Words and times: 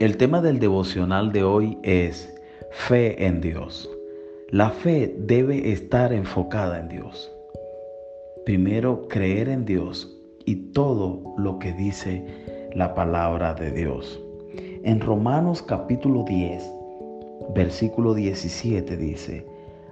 El 0.00 0.16
tema 0.16 0.40
del 0.40 0.60
devocional 0.60 1.30
de 1.30 1.44
hoy 1.44 1.76
es 1.82 2.34
fe 2.70 3.26
en 3.26 3.42
Dios. 3.42 3.86
La 4.48 4.70
fe 4.70 5.14
debe 5.18 5.72
estar 5.72 6.14
enfocada 6.14 6.80
en 6.80 6.88
Dios. 6.88 7.30
Primero, 8.46 9.06
creer 9.08 9.50
en 9.50 9.66
Dios 9.66 10.10
y 10.46 10.72
todo 10.72 11.34
lo 11.36 11.58
que 11.58 11.74
dice 11.74 12.24
la 12.74 12.94
palabra 12.94 13.52
de 13.52 13.72
Dios. 13.72 14.18
En 14.84 15.00
Romanos 15.00 15.60
capítulo 15.60 16.24
10, 16.26 16.64
versículo 17.54 18.14
17 18.14 18.96
dice, 18.96 19.44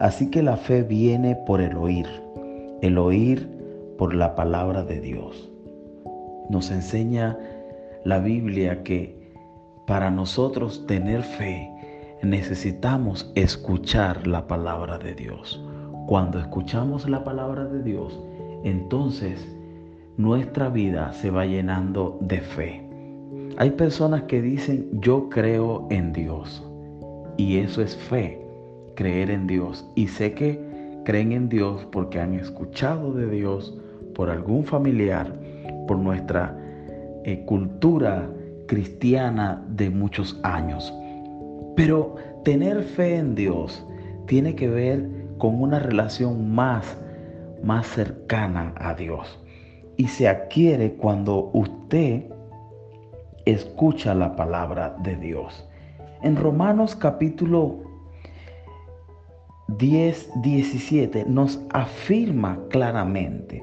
Así 0.00 0.28
que 0.32 0.42
la 0.42 0.56
fe 0.56 0.82
viene 0.82 1.36
por 1.46 1.60
el 1.60 1.76
oír, 1.76 2.08
el 2.80 2.98
oír 2.98 3.48
por 3.98 4.16
la 4.16 4.34
palabra 4.34 4.82
de 4.82 5.00
Dios. 5.00 5.48
Nos 6.50 6.72
enseña 6.72 7.38
la 8.02 8.18
Biblia 8.18 8.82
que 8.82 9.21
para 9.92 10.10
nosotros 10.10 10.86
tener 10.86 11.22
fe 11.22 11.70
necesitamos 12.22 13.30
escuchar 13.34 14.26
la 14.26 14.46
palabra 14.46 14.96
de 14.96 15.14
Dios. 15.14 15.62
Cuando 16.06 16.38
escuchamos 16.38 17.06
la 17.06 17.22
palabra 17.22 17.66
de 17.66 17.82
Dios, 17.82 18.18
entonces 18.64 19.46
nuestra 20.16 20.70
vida 20.70 21.12
se 21.12 21.30
va 21.30 21.44
llenando 21.44 22.16
de 22.22 22.40
fe. 22.40 22.82
Hay 23.58 23.72
personas 23.72 24.22
que 24.22 24.40
dicen 24.40 24.88
yo 25.02 25.28
creo 25.28 25.86
en 25.90 26.14
Dios 26.14 26.66
y 27.36 27.58
eso 27.58 27.82
es 27.82 27.94
fe, 27.94 28.40
creer 28.94 29.30
en 29.30 29.46
Dios. 29.46 29.86
Y 29.94 30.08
sé 30.08 30.32
que 30.32 30.58
creen 31.04 31.32
en 31.32 31.50
Dios 31.50 31.86
porque 31.92 32.18
han 32.18 32.32
escuchado 32.32 33.12
de 33.12 33.28
Dios 33.28 33.78
por 34.14 34.30
algún 34.30 34.64
familiar, 34.64 35.30
por 35.86 35.98
nuestra 35.98 36.56
eh, 37.24 37.44
cultura 37.44 38.26
cristiana 38.72 39.62
de 39.68 39.90
muchos 39.90 40.40
años. 40.44 40.94
Pero 41.76 42.14
tener 42.42 42.82
fe 42.82 43.16
en 43.16 43.34
Dios 43.34 43.86
tiene 44.26 44.54
que 44.54 44.66
ver 44.66 45.10
con 45.36 45.60
una 45.60 45.78
relación 45.78 46.54
más, 46.54 46.96
más 47.62 47.86
cercana 47.86 48.72
a 48.78 48.94
Dios. 48.94 49.38
Y 49.98 50.08
se 50.08 50.26
adquiere 50.26 50.94
cuando 50.94 51.50
usted 51.52 52.24
escucha 53.44 54.14
la 54.14 54.36
palabra 54.36 54.96
de 55.02 55.16
Dios. 55.16 55.68
En 56.22 56.34
Romanos 56.34 56.96
capítulo 56.96 57.78
10, 59.68 60.30
17 60.40 61.26
nos 61.28 61.60
afirma 61.74 62.58
claramente 62.70 63.62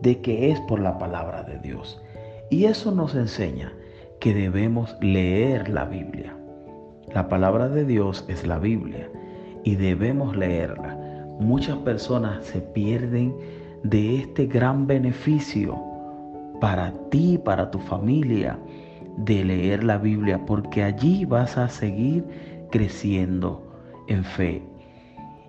de 0.00 0.18
que 0.22 0.50
es 0.50 0.58
por 0.62 0.80
la 0.80 0.96
palabra 0.96 1.42
de 1.42 1.58
Dios. 1.58 2.00
Y 2.48 2.64
eso 2.64 2.90
nos 2.90 3.14
enseña 3.14 3.74
que 4.20 4.34
debemos 4.34 4.96
leer 5.00 5.70
la 5.70 5.86
Biblia. 5.86 6.36
La 7.14 7.28
palabra 7.28 7.68
de 7.68 7.84
Dios 7.86 8.24
es 8.28 8.46
la 8.46 8.58
Biblia 8.58 9.10
y 9.64 9.76
debemos 9.76 10.36
leerla. 10.36 10.96
Muchas 11.40 11.78
personas 11.78 12.44
se 12.44 12.60
pierden 12.60 13.34
de 13.82 14.16
este 14.16 14.46
gran 14.46 14.86
beneficio 14.86 15.82
para 16.60 16.92
ti, 17.08 17.38
para 17.42 17.70
tu 17.70 17.78
familia, 17.78 18.58
de 19.16 19.42
leer 19.42 19.82
la 19.84 19.96
Biblia, 19.96 20.44
porque 20.44 20.82
allí 20.82 21.24
vas 21.24 21.56
a 21.56 21.68
seguir 21.68 22.24
creciendo 22.70 23.66
en 24.06 24.22
fe. 24.22 24.62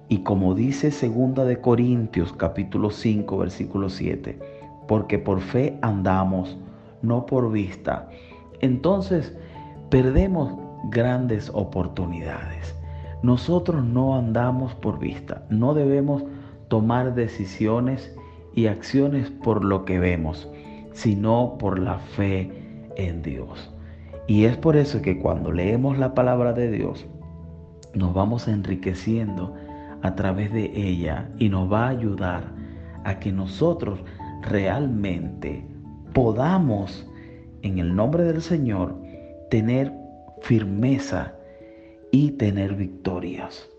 Y 0.08 0.19
como 0.19 0.55
dice 0.55 0.92
segunda 0.92 1.44
de 1.44 1.59
Corintios 1.59 2.33
capítulo 2.33 2.89
5 2.89 3.38
versículo 3.38 3.89
7, 3.89 4.39
porque 4.88 5.19
por 5.19 5.42
fe 5.42 5.77
andamos, 5.81 6.58
no 7.02 7.25
por 7.25 7.52
vista. 7.52 8.09
Entonces, 8.62 9.36
perdemos 9.89 10.54
grandes 10.89 11.52
oportunidades. 11.54 12.76
Nosotros 13.23 13.83
no 13.83 14.16
andamos 14.16 14.73
por 14.76 14.98
vista, 14.98 15.44
no 15.49 15.73
debemos 15.73 16.23
tomar 16.70 17.14
decisiones 17.14 18.16
y 18.55 18.67
acciones 18.67 19.30
por 19.30 19.64
lo 19.64 19.86
que 19.86 20.00
vemos, 20.00 20.50
sino 20.94 21.58
por 21.60 21.77
la 21.80 22.00
fe 22.00 22.52
en 22.95 23.21
Dios. 23.21 23.71
Y 24.27 24.45
es 24.45 24.58
por 24.58 24.76
eso 24.76 25.02
que 25.02 25.20
cuando 25.20 25.52
leemos 25.52 25.98
la 25.98 26.14
palabra 26.14 26.54
de 26.54 26.71
Dios, 26.71 27.05
nos 27.94 28.14
vamos 28.14 28.48
enriqueciendo 28.48 29.54
a 30.02 30.16
través 30.16 30.52
de 30.52 30.71
ella 30.76 31.30
y 31.38 31.50
nos 31.50 31.71
va 31.71 31.86
a 31.86 31.89
ayudar 31.89 32.44
a 33.04 33.20
que 33.20 33.32
nosotros 33.32 34.00
realmente 34.42 35.66
podamos, 36.14 37.08
en 37.64 37.80
el 37.80 37.95
nombre 37.95 38.23
del 38.23 38.42
Señor, 38.42 38.95
tener 39.49 39.92
firmeza 40.42 41.33
y 42.11 42.32
tener 42.32 42.76
victorias. 42.76 43.70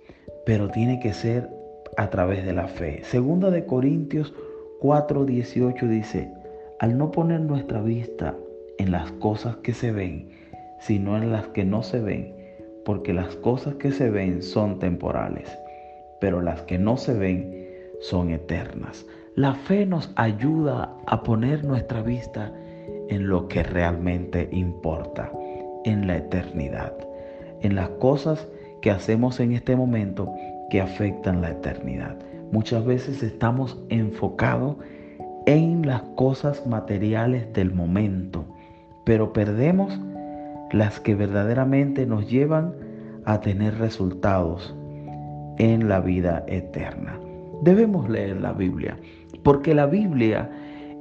Pero 0.47 0.69
tiene 0.69 1.01
que 1.01 1.13
ser 1.13 1.49
a 1.97 2.11
través 2.11 2.45
de 2.45 2.53
la 2.53 2.69
fe. 2.69 3.03
Segunda 3.05 3.51
de 3.51 3.67
Corintios 3.67 4.35
4:18 4.81 5.89
dice, 5.89 6.33
al 6.81 6.99
no 6.99 7.11
poner 7.11 7.41
nuestra 7.41 7.81
vista 7.81 8.35
en 8.79 8.91
las 8.91 9.13
cosas 9.13 9.57
que 9.57 9.73
se 9.73 9.93
ven, 9.93 10.31
sino 10.81 11.17
en 11.17 11.31
las 11.31 11.49
que 11.49 11.65
no 11.65 11.83
se 11.83 12.01
ven, 12.01 12.35
porque 12.85 13.13
las 13.13 13.37
cosas 13.37 13.75
que 13.77 13.93
se 13.93 14.11
ven 14.11 14.43
son 14.43 14.79
temporales, 14.79 15.57
pero 16.21 16.41
las 16.41 16.63
que 16.63 16.79
no 16.79 16.97
se 16.97 17.15
ven 17.15 17.67
son 18.01 18.31
eternas. 18.31 19.07
La 19.37 19.55
fe 19.55 19.87
nos 19.87 20.13
ayuda 20.17 20.93
a 21.07 21.23
poner 21.23 21.65
nuestra 21.65 22.03
vista 22.03 22.53
en 23.13 23.29
lo 23.29 23.47
que 23.47 23.63
realmente 23.63 24.49
importa, 24.53 25.31
en 25.85 26.07
la 26.07 26.17
eternidad, 26.17 26.95
en 27.61 27.75
las 27.75 27.91
cosas 27.91 28.49
que 28.81 28.91
hacemos 28.91 29.39
en 29.39 29.53
este 29.53 29.77
momento 29.77 30.33
que 30.71 30.81
afectan 30.81 31.43
la 31.43 31.51
eternidad. 31.51 32.17
Muchas 32.51 32.85
veces 32.87 33.23
estamos 33.23 33.79
enfocados 33.91 34.77
en 35.47 35.87
las 35.87 36.03
cosas 36.17 36.67
materiales 36.67 37.53
del 37.53 37.75
momento, 37.75 38.47
pero 39.05 39.33
perdemos 39.35 40.01
las 40.73 40.99
que 40.99 41.15
verdaderamente 41.15 42.07
nos 42.07 42.31
llevan 42.31 42.73
a 43.27 43.41
tener 43.41 43.79
resultados 43.79 44.75
en 45.59 45.89
la 45.89 46.01
vida 46.01 46.45
eterna. 46.49 47.21
Debemos 47.63 48.09
leer 48.09 48.41
la 48.41 48.53
Biblia, 48.53 48.97
porque 49.43 49.75
la 49.75 49.87
Biblia 49.87 50.51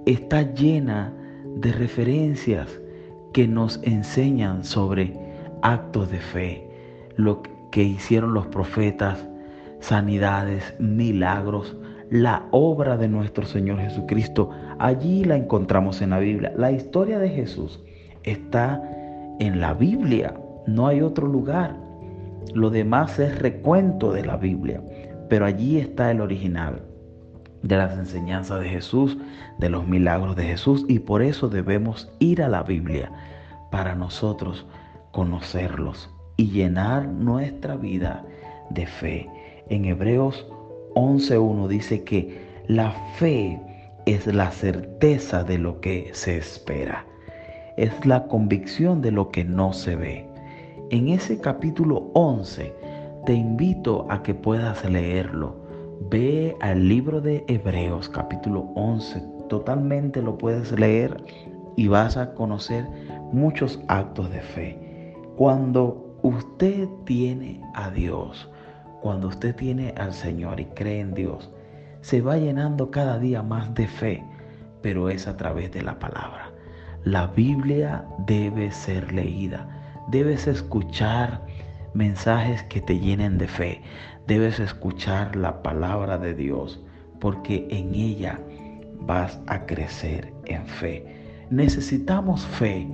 está 0.05 0.41
llena 0.53 1.13
de 1.55 1.71
referencias 1.71 2.79
que 3.33 3.47
nos 3.47 3.79
enseñan 3.83 4.63
sobre 4.63 5.17
actos 5.61 6.11
de 6.11 6.19
fe, 6.19 6.67
lo 7.15 7.41
que 7.71 7.83
hicieron 7.83 8.33
los 8.33 8.47
profetas, 8.47 9.25
sanidades, 9.79 10.73
milagros, 10.79 11.75
la 12.09 12.45
obra 12.51 12.97
de 12.97 13.07
nuestro 13.07 13.45
Señor 13.45 13.79
Jesucristo. 13.79 14.49
Allí 14.79 15.23
la 15.23 15.37
encontramos 15.37 16.01
en 16.01 16.09
la 16.09 16.19
Biblia. 16.19 16.53
La 16.57 16.71
historia 16.71 17.19
de 17.19 17.29
Jesús 17.29 17.81
está 18.23 18.81
en 19.39 19.61
la 19.61 19.73
Biblia, 19.73 20.33
no 20.67 20.87
hay 20.87 21.01
otro 21.01 21.27
lugar. 21.27 21.75
Lo 22.53 22.69
demás 22.69 23.17
es 23.19 23.39
recuento 23.39 24.11
de 24.11 24.25
la 24.25 24.35
Biblia, 24.35 24.81
pero 25.29 25.45
allí 25.45 25.77
está 25.77 26.11
el 26.11 26.21
original 26.21 26.90
de 27.63 27.77
las 27.77 27.97
enseñanzas 27.97 28.61
de 28.61 28.69
Jesús, 28.69 29.17
de 29.57 29.69
los 29.69 29.87
milagros 29.87 30.35
de 30.35 30.43
Jesús, 30.43 30.85
y 30.87 30.99
por 30.99 31.21
eso 31.21 31.49
debemos 31.49 32.09
ir 32.19 32.41
a 32.41 32.49
la 32.49 32.63
Biblia 32.63 33.11
para 33.69 33.95
nosotros 33.95 34.65
conocerlos 35.11 36.09
y 36.37 36.49
llenar 36.49 37.07
nuestra 37.07 37.75
vida 37.75 38.23
de 38.69 38.85
fe. 38.85 39.29
En 39.69 39.85
Hebreos 39.85 40.45
11.1 40.95 41.67
dice 41.67 42.03
que 42.03 42.41
la 42.67 42.91
fe 43.17 43.59
es 44.05 44.25
la 44.27 44.51
certeza 44.51 45.43
de 45.43 45.57
lo 45.57 45.79
que 45.79 46.09
se 46.13 46.37
espera, 46.37 47.05
es 47.77 48.05
la 48.05 48.27
convicción 48.27 49.01
de 49.01 49.11
lo 49.11 49.29
que 49.29 49.43
no 49.43 49.73
se 49.73 49.95
ve. 49.95 50.27
En 50.89 51.09
ese 51.09 51.39
capítulo 51.39 52.09
11 52.13 52.73
te 53.25 53.33
invito 53.33 54.07
a 54.09 54.23
que 54.23 54.33
puedas 54.33 54.83
leerlo 54.89 55.60
Ve 56.09 56.57
al 56.61 56.89
libro 56.89 57.21
de 57.21 57.45
Hebreos 57.47 58.09
capítulo 58.09 58.61
11, 58.73 59.21
totalmente 59.49 60.19
lo 60.19 60.35
puedes 60.35 60.71
leer 60.71 61.23
y 61.77 61.89
vas 61.89 62.17
a 62.17 62.33
conocer 62.33 62.87
muchos 63.31 63.79
actos 63.87 64.31
de 64.31 64.41
fe. 64.41 65.13
Cuando 65.37 66.17
usted 66.23 66.89
tiene 67.05 67.61
a 67.75 67.91
Dios, 67.91 68.49
cuando 69.01 69.27
usted 69.27 69.55
tiene 69.55 69.93
al 69.95 70.11
Señor 70.11 70.59
y 70.59 70.65
cree 70.65 71.01
en 71.01 71.13
Dios, 71.13 71.51
se 72.01 72.21
va 72.21 72.35
llenando 72.35 72.89
cada 72.89 73.19
día 73.19 73.43
más 73.43 73.71
de 73.75 73.87
fe, 73.87 74.23
pero 74.81 75.07
es 75.07 75.27
a 75.27 75.37
través 75.37 75.71
de 75.71 75.83
la 75.83 75.99
palabra. 75.99 76.49
La 77.03 77.27
Biblia 77.27 78.05
debe 78.25 78.71
ser 78.71 79.13
leída, 79.13 79.69
debes 80.07 80.47
escuchar 80.47 81.41
mensajes 81.93 82.63
que 82.63 82.81
te 82.81 82.99
llenen 82.99 83.37
de 83.37 83.47
fe. 83.47 83.81
Debes 84.27 84.59
escuchar 84.59 85.35
la 85.35 85.61
palabra 85.61 86.17
de 86.17 86.33
Dios 86.33 86.83
porque 87.19 87.67
en 87.69 87.93
ella 87.95 88.39
vas 89.01 89.39
a 89.47 89.65
crecer 89.65 90.33
en 90.45 90.65
fe. 90.65 91.05
Necesitamos 91.49 92.45
fe 92.45 92.87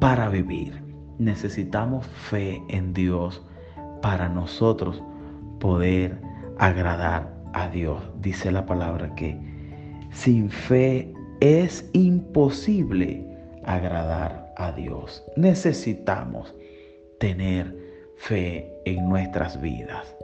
para 0.00 0.28
vivir. 0.28 0.84
necesitamos 1.18 2.06
fe 2.06 2.62
en 2.68 2.92
Dios 2.92 3.42
para 4.02 4.28
nosotros 4.28 5.02
poder 5.60 6.20
agradar 6.58 7.34
a 7.54 7.68
Dios. 7.68 8.02
Dice 8.20 8.52
la 8.52 8.66
palabra 8.66 9.14
que 9.14 9.40
sin 10.10 10.50
fe 10.50 11.12
es 11.40 11.88
imposible 11.94 13.26
agradar 13.64 14.52
a 14.56 14.72
Dios. 14.72 15.24
Necesitamos 15.36 16.54
tener 17.18 17.85
fe 18.16 18.70
en 18.84 19.08
nuestras 19.08 19.60
vidas. 19.60 20.16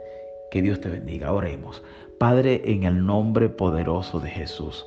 Que 0.51 0.61
Dios 0.61 0.79
te 0.81 0.89
bendiga. 0.89 1.33
Oremos. 1.33 1.83
Padre, 2.19 2.61
en 2.65 2.83
el 2.83 3.05
nombre 3.05 3.49
poderoso 3.49 4.19
de 4.19 4.29
Jesús, 4.29 4.85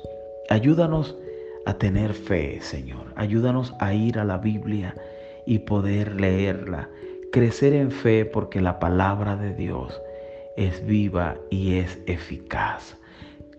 ayúdanos 0.49 1.17
a 1.65 1.73
tener 1.73 2.13
fe, 2.13 2.59
Señor. 2.61 3.13
Ayúdanos 3.15 3.73
a 3.79 3.93
ir 3.93 4.19
a 4.19 4.23
la 4.23 4.37
Biblia 4.37 4.95
y 5.45 5.59
poder 5.59 6.19
leerla. 6.19 6.89
Crecer 7.31 7.73
en 7.73 7.91
fe 7.91 8.25
porque 8.25 8.61
la 8.61 8.79
palabra 8.79 9.35
de 9.35 9.53
Dios 9.53 10.01
es 10.55 10.85
viva 10.85 11.35
y 11.49 11.75
es 11.75 11.99
eficaz. 12.07 12.97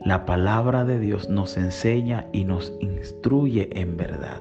La 0.00 0.24
palabra 0.24 0.84
de 0.84 0.98
Dios 0.98 1.28
nos 1.28 1.56
enseña 1.56 2.26
y 2.32 2.44
nos 2.44 2.72
instruye 2.80 3.68
en 3.72 3.96
verdad. 3.96 4.40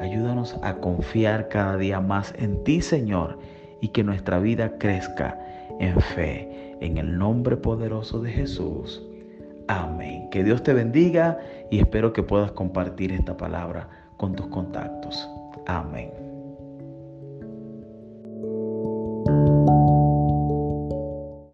Ayúdanos 0.00 0.56
a 0.62 0.74
confiar 0.74 1.48
cada 1.48 1.76
día 1.76 2.00
más 2.00 2.34
en 2.36 2.62
ti, 2.64 2.80
Señor, 2.82 3.38
y 3.80 3.88
que 3.88 4.02
nuestra 4.02 4.38
vida 4.38 4.78
crezca 4.78 5.38
en 5.80 6.00
fe. 6.00 6.76
En 6.80 6.96
el 6.96 7.18
nombre 7.18 7.56
poderoso 7.56 8.20
de 8.20 8.30
Jesús. 8.30 9.02
Amén. 9.66 10.28
Que 10.30 10.44
Dios 10.44 10.62
te 10.62 10.72
bendiga 10.72 11.38
y 11.70 11.80
espero 11.80 12.12
que 12.12 12.22
puedas 12.22 12.52
compartir 12.52 13.12
esta 13.12 13.36
palabra 13.36 13.88
con 14.16 14.34
tus 14.34 14.46
contactos. 14.46 15.28
Amén. 15.66 16.27